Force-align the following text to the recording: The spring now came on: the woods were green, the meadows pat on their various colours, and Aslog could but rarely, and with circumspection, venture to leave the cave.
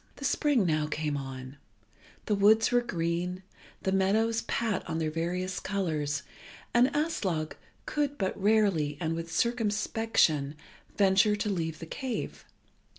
The 0.15 0.25
spring 0.25 0.65
now 0.65 0.87
came 0.87 1.15
on: 1.15 1.57
the 2.25 2.33
woods 2.33 2.71
were 2.71 2.81
green, 2.81 3.43
the 3.83 3.91
meadows 3.91 4.41
pat 4.41 4.81
on 4.89 4.97
their 4.97 5.11
various 5.11 5.59
colours, 5.59 6.23
and 6.73 6.87
Aslog 6.95 7.53
could 7.85 8.17
but 8.17 8.35
rarely, 8.41 8.97
and 8.99 9.13
with 9.15 9.31
circumspection, 9.31 10.55
venture 10.97 11.35
to 11.35 11.49
leave 11.51 11.77
the 11.77 11.85
cave. 11.85 12.45